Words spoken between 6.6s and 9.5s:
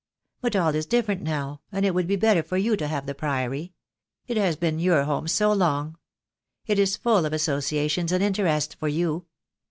It is full of associations and interests for you.